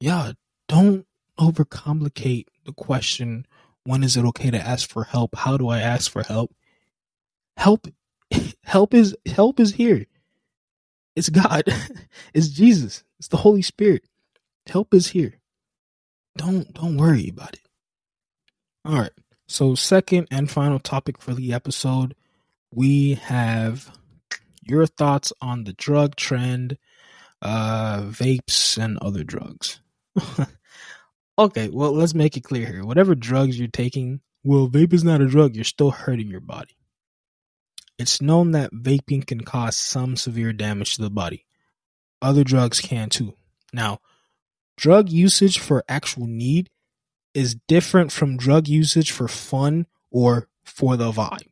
Yeah, 0.00 0.32
don't 0.68 1.06
overcomplicate 1.38 2.46
the 2.64 2.72
question 2.72 3.46
when 3.84 4.04
is 4.04 4.16
it 4.16 4.24
okay 4.26 4.50
to 4.50 4.60
ask 4.60 4.88
for 4.88 5.04
help? 5.04 5.34
How 5.34 5.56
do 5.56 5.68
I 5.68 5.80
ask 5.80 6.10
for 6.10 6.22
help? 6.22 6.54
Help 7.56 7.88
help 8.64 8.94
is 8.94 9.16
help 9.26 9.60
is 9.60 9.74
here. 9.74 10.06
It's 11.16 11.28
God. 11.28 11.64
It's 12.34 12.48
Jesus. 12.48 13.04
It's 13.18 13.28
the 13.28 13.38
Holy 13.38 13.62
Spirit. 13.62 14.04
Help 14.66 14.94
is 14.94 15.08
here. 15.08 15.40
Don't 16.36 16.72
don't 16.72 16.96
worry 16.96 17.28
about 17.28 17.54
it. 17.54 17.68
All 18.84 18.98
right. 18.98 19.12
So 19.48 19.74
second 19.74 20.28
and 20.30 20.50
final 20.50 20.78
topic 20.78 21.20
for 21.20 21.34
the 21.34 21.52
episode, 21.52 22.14
we 22.72 23.14
have 23.14 23.92
your 24.62 24.86
thoughts 24.86 25.32
on 25.40 25.64
the 25.64 25.74
drug 25.74 26.16
trend, 26.16 26.78
uh, 27.42 28.02
vapes, 28.02 28.78
and 28.82 28.98
other 28.98 29.24
drugs. 29.24 29.80
okay, 31.38 31.68
well, 31.68 31.92
let's 31.92 32.14
make 32.14 32.36
it 32.36 32.44
clear 32.44 32.66
here. 32.66 32.84
Whatever 32.84 33.14
drugs 33.14 33.58
you're 33.58 33.68
taking, 33.68 34.20
well, 34.44 34.68
vape 34.68 34.92
is 34.92 35.04
not 35.04 35.20
a 35.20 35.26
drug, 35.26 35.54
you're 35.54 35.64
still 35.64 35.90
hurting 35.90 36.28
your 36.28 36.40
body. 36.40 36.76
It's 37.98 38.20
known 38.20 38.52
that 38.52 38.72
vaping 38.72 39.26
can 39.26 39.42
cause 39.42 39.76
some 39.76 40.16
severe 40.16 40.52
damage 40.52 40.96
to 40.96 41.02
the 41.02 41.10
body. 41.10 41.44
Other 42.20 42.44
drugs 42.44 42.80
can 42.80 43.08
too. 43.08 43.34
Now, 43.72 44.00
drug 44.76 45.08
usage 45.10 45.58
for 45.58 45.84
actual 45.88 46.26
need 46.26 46.70
is 47.34 47.56
different 47.68 48.12
from 48.12 48.36
drug 48.36 48.68
usage 48.68 49.10
for 49.10 49.28
fun 49.28 49.86
or 50.10 50.48
for 50.64 50.96
the 50.96 51.10
vibe. 51.12 51.48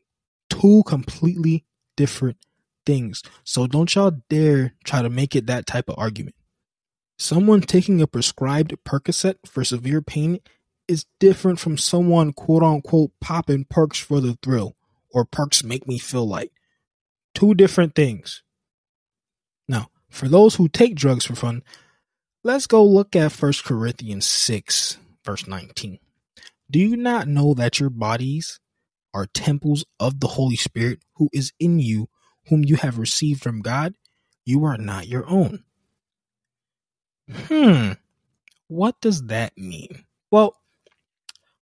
Two 0.48 0.82
completely 0.86 1.64
different 1.96 2.36
things. 2.84 3.22
So 3.44 3.66
don't 3.66 3.94
y'all 3.94 4.12
dare 4.28 4.74
try 4.84 5.02
to 5.02 5.10
make 5.10 5.36
it 5.36 5.46
that 5.46 5.66
type 5.66 5.88
of 5.88 5.96
argument. 5.98 6.36
Someone 7.20 7.60
taking 7.60 8.00
a 8.00 8.06
prescribed 8.06 8.74
Percocet 8.82 9.36
for 9.44 9.62
severe 9.62 10.00
pain 10.00 10.40
is 10.88 11.04
different 11.18 11.58
from 11.58 11.76
someone 11.76 12.32
quote 12.32 12.62
unquote 12.62 13.10
popping 13.20 13.66
perks 13.68 13.98
for 13.98 14.22
the 14.22 14.38
thrill 14.42 14.74
or 15.12 15.26
perks 15.26 15.62
make 15.62 15.86
me 15.86 15.98
feel 15.98 16.26
like. 16.26 16.50
Two 17.34 17.52
different 17.52 17.94
things. 17.94 18.42
Now, 19.68 19.90
for 20.08 20.28
those 20.28 20.54
who 20.54 20.66
take 20.66 20.94
drugs 20.94 21.26
for 21.26 21.34
fun, 21.34 21.62
let's 22.42 22.66
go 22.66 22.82
look 22.82 23.14
at 23.14 23.34
1 23.34 23.52
Corinthians 23.66 24.24
6, 24.24 24.96
verse 25.22 25.46
19. 25.46 25.98
Do 26.70 26.78
you 26.78 26.96
not 26.96 27.28
know 27.28 27.52
that 27.52 27.78
your 27.78 27.90
bodies 27.90 28.60
are 29.12 29.26
temples 29.26 29.84
of 30.00 30.20
the 30.20 30.28
Holy 30.28 30.56
Spirit 30.56 31.00
who 31.16 31.28
is 31.34 31.52
in 31.60 31.80
you, 31.80 32.08
whom 32.48 32.64
you 32.64 32.76
have 32.76 32.98
received 32.98 33.42
from 33.42 33.60
God? 33.60 33.92
You 34.46 34.64
are 34.64 34.78
not 34.78 35.06
your 35.06 35.28
own. 35.28 35.64
Hmm, 37.30 37.92
what 38.68 39.00
does 39.00 39.26
that 39.26 39.56
mean? 39.56 40.04
Well, 40.30 40.56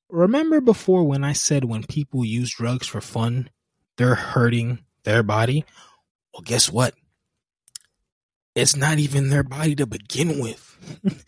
remember 0.08 0.60
before 0.60 1.04
when 1.04 1.24
I 1.24 1.32
said 1.32 1.64
when 1.64 1.84
people 1.84 2.24
use 2.24 2.54
drugs 2.54 2.86
for 2.86 3.00
fun, 3.00 3.50
they're 3.96 4.14
hurting 4.14 4.80
their 5.04 5.22
body? 5.22 5.64
Well, 6.32 6.42
guess 6.42 6.70
what? 6.70 6.94
It's 8.54 8.76
not 8.76 8.98
even 8.98 9.28
their 9.28 9.42
body 9.42 9.74
to 9.76 9.86
begin 9.86 10.40
with. 10.40 10.76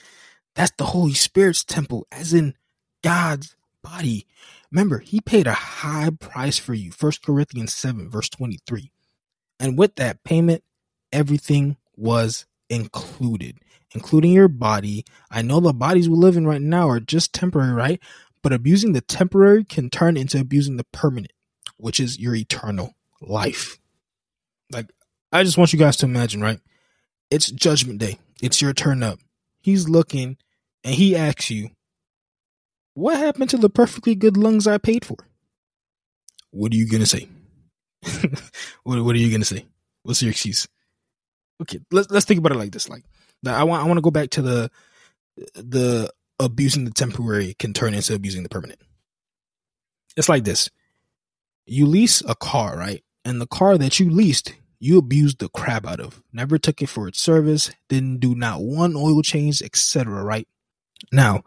That's 0.55 0.73
the 0.77 0.85
Holy 0.85 1.15
Spirit's 1.15 1.65
temple, 1.65 2.07
as 2.11 2.35
in 2.35 2.55
God's 3.03 3.55
body. 3.83 4.27
Remember, 4.71 4.99
he 4.99 5.21
paid 5.21 5.47
a 5.47 5.53
high 5.53 6.11
price 6.19 6.59
for 6.59 6.75
you. 6.75 6.91
1 6.99 7.13
Corinthians 7.25 7.73
7, 7.73 8.11
verse 8.11 8.29
23. 8.29 8.91
And 9.59 9.79
with 9.79 9.97
that 9.97 10.25
payment, 10.25 10.63
everything 11.13 11.77
was 11.97 12.47
included, 12.69 13.59
including 13.95 14.33
your 14.33 14.49
body. 14.49 15.05
I 15.31 15.43
know 15.43 15.61
the 15.61 15.73
bodies 15.73 16.09
we 16.09 16.17
live 16.17 16.37
in 16.37 16.47
right 16.47 16.61
now 16.61 16.89
are 16.89 17.01
just 17.01 17.33
temporary, 17.33 17.73
right? 17.73 18.01
But 18.43 18.53
abusing 18.53 18.93
the 18.93 19.01
temporary 19.01 19.65
can 19.65 19.91
turn 19.91 20.17
into 20.17 20.41
abusing 20.41 20.77
the 20.77 20.87
permanent, 20.93 21.33
which 21.77 22.01
is 22.01 22.19
your 22.19 22.35
eternal 22.35 22.95
life. 23.21 23.79
Like, 24.73 24.91
I 25.33 25.43
just 25.43 25.59
want 25.59 25.73
you 25.73 25.79
guys 25.79 25.97
to 25.99 26.07
imagine, 26.07 26.41
right? 26.41 26.61
It's 27.31 27.51
judgment 27.51 27.99
day. 27.99 28.19
It's 28.43 28.63
your 28.63 28.73
turn 28.73 29.03
up. 29.03 29.19
He's 29.61 29.89
looking 29.89 30.39
and 30.85 30.95
he 30.95 31.15
asks 31.15 31.51
you, 31.51 31.71
what 32.95 33.19
happened 33.19 33.51
to 33.51 33.57
the 33.57 33.71
perfectly 33.71 34.15
good 34.15 34.37
lungs 34.37 34.67
I 34.67 34.79
paid 34.79 35.05
for? 35.05 35.17
What 36.51 36.73
are 36.73 36.77
you 36.77 36.89
gonna 36.89 37.07
say? 37.07 37.29
what 38.83 39.03
What 39.05 39.15
are 39.15 39.19
you 39.19 39.31
gonna 39.31 39.45
say? 39.45 39.67
What's 40.03 40.23
your 40.23 40.31
excuse? 40.31 40.67
Okay, 41.63 41.79
let's 41.93 42.11
let's 42.11 42.27
think 42.27 42.39
about 42.39 42.53
it 42.53 42.59
like 42.59 42.73
this. 42.73 42.89
Like, 42.89 43.05
I 43.47 43.65
want 43.65 43.83
I 43.83 43.87
want 43.87 43.99
to 43.99 44.03
go 44.03 44.11
back 44.11 44.31
to 44.31 44.43
the 44.43 44.71
the 45.55 46.13
abusing 46.39 46.85
the 46.85 46.91
temporary 46.91 47.55
can 47.55 47.73
turn 47.73 47.95
into 47.95 48.15
abusing 48.15 48.43
the 48.43 48.49
permanent. 48.49 48.81
It's 50.17 50.29
like 50.29 50.45
this: 50.45 50.71
you 51.67 51.87
lease 51.87 52.23
a 52.27 52.35
car, 52.35 52.77
right? 52.77 53.03
And 53.25 53.41
the 53.41 53.47
car 53.47 53.77
that 53.79 54.01
you 54.01 54.11
leased, 54.11 54.55
you 54.79 54.99
abused 54.99 55.39
the 55.39 55.49
crap 55.49 55.87
out 55.87 56.01
of. 56.01 56.23
Never 56.33 56.59
took 56.59 56.83
it 56.83 56.89
for 56.89 57.09
its 57.09 57.21
service. 57.21 57.71
Didn't 57.89 58.19
do 58.19 58.35
not 58.35 58.63
one 58.63 58.97
oil 58.97 59.23
change, 59.23 59.63
etc. 59.63 60.23
Right 60.23 60.49
now 61.13 61.45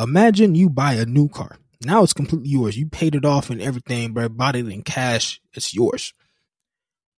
Imagine 0.00 0.54
you 0.54 0.70
buy 0.70 0.94
a 0.94 1.04
new 1.04 1.28
car. 1.28 1.58
Now 1.82 2.02
it's 2.02 2.14
completely 2.14 2.48
yours. 2.48 2.78
You 2.78 2.86
paid 2.86 3.14
it 3.14 3.26
off 3.26 3.50
and 3.50 3.60
everything, 3.60 4.14
but 4.14 4.34
bought 4.36 4.56
it 4.56 4.66
in 4.66 4.82
cash. 4.82 5.40
It's 5.52 5.74
yours. 5.74 6.14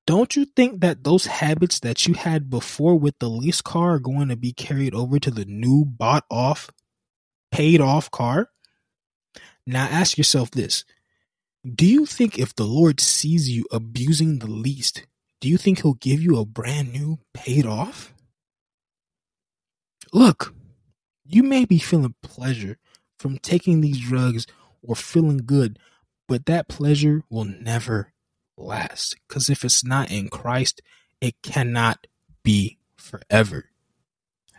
Don't 0.07 0.35
you 0.35 0.45
think 0.45 0.81
that 0.81 1.05
those 1.05 1.27
habits 1.27 1.79
that 1.81 2.07
you 2.07 2.15
had 2.15 2.51
before 2.51 2.99
with 2.99 3.19
the 3.21 3.29
lease 3.29 3.61
car 3.61 3.95
are 3.95 3.99
going 4.01 4.29
to 4.29 4.37
be 4.37 4.53
carried 4.53 4.95
over 4.95 5.19
to 5.21 5.31
the 5.31 5.45
new 5.45 5.85
bought 5.85 6.25
off, 6.31 6.71
paid 7.53 7.81
off 7.81 8.11
car? 8.11 8.51
Now 9.67 9.85
ask 9.85 10.19
yourself 10.19 10.51
this. 10.51 10.85
Do 11.65 11.87
you 11.87 12.07
think 12.07 12.39
if 12.39 12.55
the 12.55 12.65
Lord 12.65 13.01
sees 13.01 13.49
you 13.49 13.65
abusing 13.71 14.41
the 14.41 14.51
least, 14.51 15.07
do 15.41 15.49
you 15.49 15.57
think 15.57 15.83
he'll 15.83 15.95
give 15.95 16.21
you 16.21 16.37
a 16.39 16.45
brand 16.45 16.93
new 16.93 17.21
paid 17.33 17.65
off? 17.65 18.13
Look, 20.13 20.53
you 21.25 21.45
may 21.45 21.65
be 21.65 21.79
feeling 21.79 22.17
pleasure 22.23 22.79
from 23.19 23.39
taking 23.39 23.81
these 23.81 24.01
drugs 24.01 24.47
or 24.83 24.97
feeling 24.97 25.39
good, 25.39 25.79
but 26.27 26.47
that 26.47 26.69
pleasure 26.69 27.23
will 27.31 27.45
never 27.45 28.13
last. 28.57 29.17
Because 29.27 29.51
if 29.51 29.65
it's 29.65 29.85
not 29.85 30.11
in 30.11 30.29
Christ, 30.29 30.81
it 31.21 31.41
cannot 31.43 32.07
be 32.43 32.79
forever. 32.97 33.71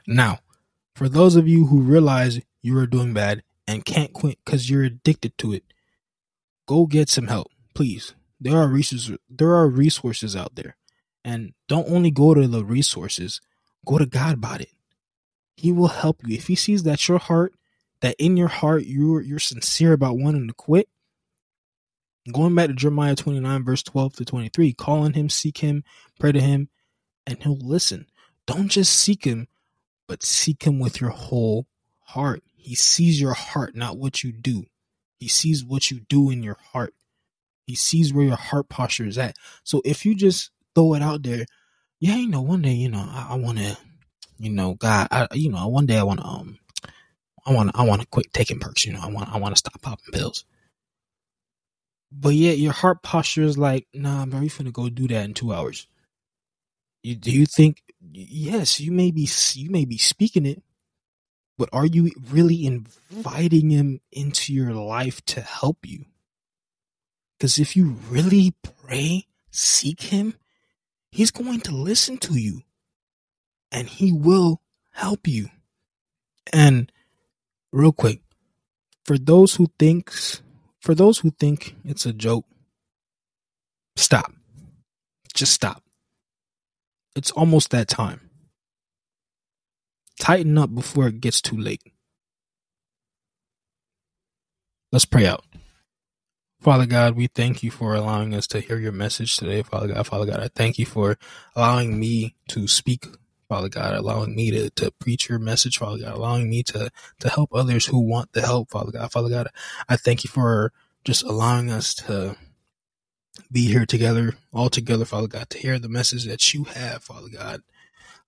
Now, 0.07 0.39
for 0.95 1.09
those 1.09 1.35
of 1.35 1.47
you 1.47 1.67
who 1.67 1.81
realize 1.81 2.41
you 2.61 2.77
are 2.77 2.87
doing 2.87 3.13
bad 3.13 3.43
and 3.67 3.85
can't 3.85 4.13
quit 4.13 4.37
because 4.43 4.69
you're 4.69 4.83
addicted 4.83 5.37
to 5.39 5.53
it, 5.53 5.63
go 6.67 6.85
get 6.85 7.09
some 7.09 7.27
help, 7.27 7.51
please. 7.73 8.13
There 8.39 8.57
are 8.57 8.67
resources. 8.67 9.17
There 9.29 9.55
are 9.55 9.67
resources 9.67 10.35
out 10.35 10.55
there, 10.55 10.75
and 11.23 11.53
don't 11.69 11.89
only 11.89 12.11
go 12.11 12.33
to 12.33 12.47
the 12.47 12.65
resources. 12.65 13.39
Go 13.85 13.97
to 13.97 14.05
God 14.05 14.33
about 14.33 14.61
it. 14.61 14.71
He 15.55 15.71
will 15.71 15.87
help 15.87 16.21
you. 16.25 16.35
If 16.35 16.47
he 16.47 16.55
sees 16.55 16.83
that 16.83 17.07
your 17.07 17.19
heart, 17.19 17.53
that 18.01 18.15
in 18.19 18.35
your 18.35 18.49
heart 18.49 18.85
you're 18.85 19.21
you're 19.21 19.39
sincere 19.39 19.93
about 19.93 20.17
wanting 20.17 20.47
to 20.47 20.53
quit, 20.53 20.89
going 22.31 22.55
back 22.55 22.67
to 22.67 22.73
Jeremiah 22.73 23.15
29, 23.15 23.63
verse 23.63 23.83
12 23.83 24.15
to 24.17 24.25
23, 24.25 24.73
call 24.73 25.03
on 25.03 25.13
him, 25.13 25.29
seek 25.29 25.59
him, 25.59 25.83
pray 26.19 26.31
to 26.31 26.39
him, 26.39 26.69
and 27.25 27.41
he'll 27.41 27.57
listen. 27.57 28.07
Don't 28.45 28.69
just 28.69 28.93
seek 28.93 29.25
him, 29.25 29.47
but 30.07 30.23
seek 30.23 30.63
him 30.63 30.79
with 30.79 31.01
your 31.01 31.11
whole 31.11 31.67
heart. 31.99 32.43
He 32.55 32.75
sees 32.75 33.19
your 33.19 33.33
heart, 33.33 33.75
not 33.75 33.97
what 33.97 34.23
you 34.23 34.31
do. 34.31 34.65
He 35.19 35.27
sees 35.27 35.63
what 35.63 35.91
you 35.91 36.01
do 36.09 36.29
in 36.29 36.43
your 36.43 36.57
heart. 36.71 36.93
He 37.65 37.75
sees 37.75 38.13
where 38.13 38.25
your 38.25 38.35
heart 38.35 38.69
posture 38.69 39.05
is 39.05 39.17
at. 39.17 39.37
So 39.63 39.81
if 39.85 40.05
you 40.05 40.15
just 40.15 40.51
throw 40.75 40.93
it 40.93 41.01
out 41.01 41.23
there, 41.23 41.45
yeah, 41.99 42.15
you 42.15 42.27
know, 42.27 42.41
one 42.41 42.61
day, 42.61 42.73
you 42.73 42.89
know, 42.89 43.05
I, 43.07 43.27
I 43.31 43.35
want 43.35 43.59
to 43.59 43.77
you 44.43 44.49
know, 44.51 44.73
God, 44.73 45.07
I, 45.11 45.27
you 45.33 45.49
know, 45.49 45.67
one 45.67 45.85
day 45.85 45.97
I 45.97 46.03
want 46.03 46.19
to, 46.19 46.25
um, 46.25 46.59
I 47.45 47.53
want, 47.53 47.71
I 47.75 47.83
want 47.83 48.01
to 48.01 48.07
quit 48.07 48.33
taking 48.33 48.59
perks. 48.59 48.85
You 48.85 48.93
know, 48.93 48.99
I 49.01 49.09
want, 49.09 49.29
I 49.33 49.37
want 49.37 49.55
to 49.55 49.59
stop 49.59 49.81
popping 49.81 50.11
pills. 50.11 50.43
But 52.15 52.35
yet 52.35 52.59
your 52.59 52.73
heart 52.73 53.01
posture 53.01 53.41
is 53.41 53.57
like, 53.57 53.87
nah, 53.93 54.25
bro, 54.25 54.41
you 54.41 54.49
finna 54.49 54.71
go 54.71 54.87
do 54.89 55.07
that 55.07 55.25
in 55.25 55.33
two 55.33 55.51
hours. 55.51 55.87
You, 57.01 57.15
do 57.15 57.31
you 57.31 57.45
think? 57.45 57.81
Yes, 58.11 58.79
you 58.79 58.91
may 58.91 59.09
be, 59.09 59.27
you 59.53 59.71
may 59.71 59.85
be 59.85 59.97
speaking 59.97 60.45
it, 60.45 60.61
but 61.57 61.69
are 61.73 61.85
you 61.87 62.11
really 62.29 62.65
inviting 62.65 63.71
him 63.71 63.99
into 64.11 64.53
your 64.53 64.73
life 64.73 65.25
to 65.25 65.41
help 65.41 65.85
you? 65.85 66.05
Because 67.37 67.57
if 67.57 67.75
you 67.75 67.97
really 68.09 68.53
pray, 68.61 69.25
seek 69.49 70.01
him, 70.01 70.35
he's 71.11 71.31
going 71.31 71.61
to 71.61 71.75
listen 71.75 72.17
to 72.19 72.35
you 72.35 72.61
and 73.71 73.89
he 73.89 74.13
will 74.13 74.61
help 74.91 75.27
you. 75.27 75.49
And 76.53 76.91
real 77.71 77.91
quick, 77.91 78.21
for 79.03 79.17
those 79.17 79.55
who 79.55 79.71
thinks 79.79 80.42
for 80.83 80.93
those 80.93 81.19
who 81.19 81.31
think 81.31 81.77
it's 81.85 82.05
a 82.05 82.11
joke, 82.11 82.45
stop. 83.95 84.33
Just 85.33 85.53
stop. 85.53 85.81
It's 87.15 87.31
almost 87.31 87.69
that 87.69 87.87
time. 87.87 88.29
Tighten 90.19 90.57
up 90.57 90.75
before 90.75 91.07
it 91.07 91.21
gets 91.21 91.41
too 91.41 91.55
late. 91.57 91.81
Let's 94.91 95.05
pray 95.05 95.25
out. 95.25 95.45
Father 96.59 96.85
God, 96.85 97.15
we 97.15 97.27
thank 97.27 97.63
you 97.63 97.71
for 97.71 97.95
allowing 97.95 98.35
us 98.35 98.45
to 98.47 98.59
hear 98.59 98.77
your 98.77 98.91
message 98.91 99.37
today, 99.37 99.63
Father 99.63 99.87
God. 99.87 100.05
Father 100.05 100.25
God, 100.25 100.41
I 100.41 100.49
thank 100.49 100.77
you 100.77 100.85
for 100.85 101.17
allowing 101.55 101.97
me 101.97 102.35
to 102.49 102.67
speak 102.67 103.07
Father 103.53 103.69
God, 103.69 103.93
allowing 103.93 104.33
me 104.33 104.49
to, 104.49 104.71
to 104.71 104.89
preach 104.99 105.29
your 105.29 105.37
message, 105.37 105.77
Father 105.77 105.99
God, 105.99 106.15
allowing 106.15 106.49
me 106.49 106.63
to, 106.63 106.89
to 107.19 107.29
help 107.29 107.51
others 107.53 107.85
who 107.85 107.99
want 107.99 108.33
the 108.33 108.41
help, 108.41 108.71
Father 108.71 108.91
God. 108.91 109.11
Father 109.11 109.29
God, 109.29 109.47
I 109.87 109.95
thank 109.95 110.23
you 110.23 110.29
for 110.31 110.73
just 111.05 111.21
allowing 111.21 111.69
us 111.69 111.93
to 111.93 112.35
be 113.51 113.67
here 113.67 113.85
together, 113.85 114.33
all 114.51 114.71
together, 114.71 115.05
Father 115.05 115.27
God, 115.27 115.51
to 115.51 115.59
hear 115.59 115.77
the 115.77 115.87
message 115.87 116.25
that 116.25 116.55
you 116.55 116.63
have, 116.63 117.03
Father 117.03 117.27
God. 117.31 117.61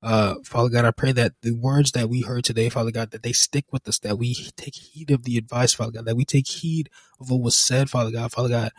Uh, 0.03 0.35
Father 0.43 0.69
God, 0.69 0.85
I 0.85 0.91
pray 0.91 1.11
that 1.13 1.33
the 1.41 1.53
words 1.53 1.93
that 1.93 2.07
we 2.07 2.21
heard 2.21 2.43
today, 2.43 2.69
Father 2.69 2.91
God, 2.91 3.09
that 3.09 3.23
they 3.23 3.33
stick 3.33 3.65
with 3.71 3.87
us, 3.87 3.97
that 3.97 4.19
we 4.19 4.35
take 4.55 4.75
heed 4.75 5.09
of 5.09 5.23
the 5.23 5.39
advice, 5.39 5.73
Father 5.73 5.93
God, 5.93 6.05
that 6.05 6.15
we 6.15 6.25
take 6.25 6.47
heed 6.47 6.87
of 7.19 7.31
what 7.31 7.41
was 7.41 7.55
said, 7.55 7.89
Father 7.89 8.11
God, 8.11 8.31
Father 8.31 8.49
God, 8.49 8.71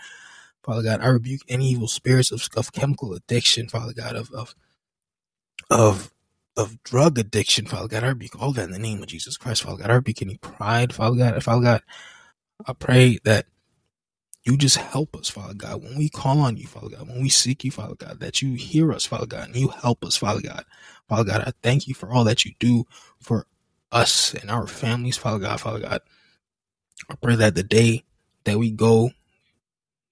Father 0.62 0.84
God, 0.84 1.00
I 1.00 1.08
rebuke 1.08 1.42
any 1.48 1.70
evil 1.70 1.88
spirits 1.88 2.30
of, 2.30 2.48
of 2.56 2.70
chemical 2.70 3.14
addiction, 3.14 3.68
Father 3.68 3.92
God, 3.92 4.14
of, 4.14 4.30
of, 4.30 4.54
of, 5.70 6.12
of 6.56 6.82
drug 6.82 7.18
addiction, 7.18 7.66
Father 7.66 7.88
God, 7.88 8.04
I 8.04 8.08
rebuke 8.08 8.40
all 8.40 8.52
that 8.52 8.64
in 8.64 8.72
the 8.72 8.78
name 8.78 9.02
of 9.02 9.08
Jesus 9.08 9.36
Christ, 9.36 9.62
Father 9.62 9.82
God, 9.82 9.90
I 9.90 9.94
rebuke 9.94 10.22
any 10.22 10.38
pride, 10.38 10.94
Father 10.94 11.16
God, 11.16 11.42
Father 11.42 11.62
God, 11.62 11.82
I 12.66 12.72
pray 12.72 13.18
that 13.24 13.46
you 14.44 14.56
just 14.56 14.76
help 14.76 15.16
us, 15.16 15.28
Father 15.28 15.54
God. 15.54 15.82
When 15.82 15.98
we 15.98 16.08
call 16.08 16.38
on 16.38 16.56
you, 16.56 16.66
Father 16.68 16.90
God, 16.90 17.08
when 17.08 17.20
we 17.20 17.28
seek 17.28 17.64
you, 17.64 17.72
Father 17.72 17.96
God, 17.96 18.20
that 18.20 18.40
you 18.42 18.54
hear 18.54 18.92
us, 18.92 19.04
Father 19.04 19.26
God, 19.26 19.48
and 19.48 19.56
you 19.56 19.68
help 19.68 20.04
us, 20.04 20.16
Father 20.16 20.40
God. 20.40 20.64
Father 21.08 21.24
God, 21.24 21.42
I 21.46 21.52
thank 21.62 21.88
you 21.88 21.94
for 21.94 22.12
all 22.12 22.24
that 22.24 22.44
you 22.44 22.52
do 22.60 22.84
for 23.20 23.46
us 23.90 24.34
and 24.34 24.50
our 24.50 24.68
families, 24.68 25.16
Father 25.16 25.40
God, 25.40 25.60
Father 25.60 25.80
God. 25.80 26.00
I 27.10 27.14
pray 27.16 27.34
that 27.36 27.56
the 27.56 27.64
day 27.64 28.04
that 28.44 28.58
we 28.58 28.70
go, 28.70 29.10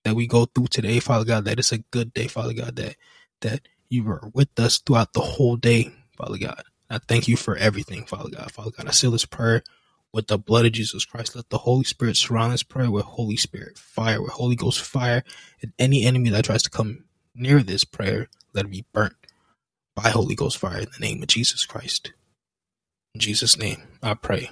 that 0.04 0.16
we 0.16 0.26
go 0.26 0.46
through 0.46 0.66
today, 0.66 0.98
Father 1.00 1.24
God, 1.24 1.44
that 1.44 1.60
it's 1.60 1.72
a 1.72 1.78
good 1.78 2.12
day, 2.12 2.26
Father 2.26 2.54
God, 2.54 2.76
that 2.76 2.96
that 3.40 3.68
you 3.88 4.04
were 4.04 4.30
with 4.34 4.58
us 4.58 4.78
throughout 4.78 5.12
the 5.12 5.20
whole 5.20 5.56
day, 5.56 5.92
Father 6.16 6.38
God. 6.38 6.62
I 6.90 6.98
thank 6.98 7.28
you 7.28 7.36
for 7.36 7.56
everything, 7.56 8.04
Father 8.04 8.30
God. 8.30 8.50
Father 8.52 8.70
God, 8.70 8.86
I 8.86 8.90
seal 8.90 9.10
this 9.10 9.24
prayer 9.24 9.62
with 10.12 10.28
the 10.28 10.38
blood 10.38 10.66
of 10.66 10.72
Jesus 10.72 11.04
Christ. 11.04 11.34
Let 11.34 11.50
the 11.50 11.58
Holy 11.58 11.84
Spirit 11.84 12.16
surround 12.16 12.52
this 12.52 12.62
prayer 12.62 12.90
with 12.90 13.04
Holy 13.04 13.36
Spirit 13.36 13.78
fire, 13.78 14.22
with 14.22 14.32
Holy 14.32 14.54
Ghost 14.54 14.80
fire, 14.80 15.24
and 15.62 15.72
any 15.78 16.04
enemy 16.04 16.30
that 16.30 16.44
tries 16.44 16.62
to 16.62 16.70
come 16.70 17.04
near 17.34 17.62
this 17.62 17.84
prayer, 17.84 18.28
let 18.52 18.66
it 18.66 18.70
be 18.70 18.84
burnt 18.92 19.14
by 19.96 20.10
Holy 20.10 20.34
Ghost 20.34 20.58
fire 20.58 20.78
in 20.78 20.88
the 20.92 21.00
name 21.00 21.22
of 21.22 21.28
Jesus 21.28 21.66
Christ. 21.66 22.12
In 23.14 23.20
Jesus' 23.20 23.58
name, 23.58 23.82
I 24.02 24.14
pray. 24.14 24.50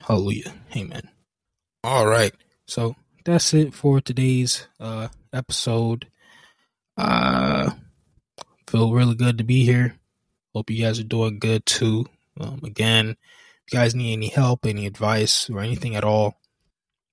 Hallelujah. 0.00 0.54
Amen. 0.76 1.10
All 1.82 2.06
right. 2.06 2.32
So 2.66 2.96
that's 3.24 3.54
it 3.54 3.74
for 3.74 4.00
today's 4.00 4.66
uh, 4.80 5.08
episode. 5.32 6.06
Uh, 6.96 7.72
feel 8.68 8.92
really 8.92 9.14
good 9.14 9.38
to 9.38 9.44
be 9.44 9.64
here. 9.64 9.96
Hope 10.54 10.70
you 10.70 10.84
guys 10.84 11.00
are 11.00 11.04
doing 11.04 11.38
good 11.38 11.66
too. 11.66 12.06
Um, 12.38 12.60
again, 12.64 13.16
if 13.66 13.72
you 13.72 13.78
guys 13.78 13.94
need 13.94 14.12
any 14.12 14.28
help, 14.28 14.66
any 14.66 14.86
advice, 14.86 15.48
or 15.48 15.60
anything 15.60 15.96
at 15.96 16.04
all, 16.04 16.38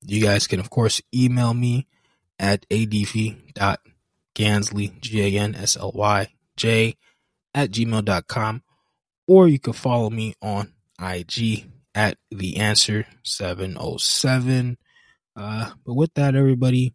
you 0.06 0.22
guys 0.22 0.48
can, 0.48 0.60
of 0.60 0.70
course, 0.70 1.02
email 1.14 1.54
me 1.54 1.88
at 2.38 2.66
adv.gansly, 2.70 3.80
G 5.02 5.22
A 5.22 5.40
N 5.40 5.56
S 5.56 5.78
L 5.78 5.92
Y 5.94 6.28
J, 6.58 6.98
at 7.54 7.72
gmail.com, 7.72 8.64
or 9.28 9.48
you 9.48 9.60
can 9.60 9.74
follow 9.74 10.10
me 10.10 10.34
on 10.42 10.74
IG 11.00 11.66
at 11.96 12.18
the 12.30 12.58
answer 12.58 13.06
707. 13.24 14.78
Uh, 15.36 15.72
but 15.86 15.94
with 15.94 16.14
that, 16.16 16.36
everybody, 16.36 16.94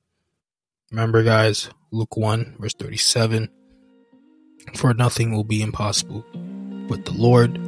remember, 0.91 1.23
guys, 1.23 1.71
Luke 1.91 2.17
1, 2.17 2.57
verse 2.59 2.75
37 2.75 3.49
For 4.75 4.93
nothing 4.95 5.33
will 5.33 5.45
be 5.45 5.63
impossible 5.63 6.25
with 6.89 7.05
the 7.05 7.13
Lord. 7.13 7.61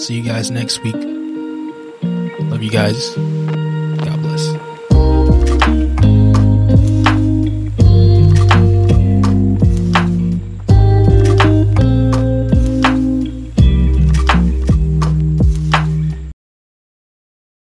See 0.00 0.14
you 0.14 0.22
guys 0.22 0.50
next 0.50 0.82
week. 0.82 0.96
Love 0.96 2.62
you 2.62 2.70
guys. 2.70 3.16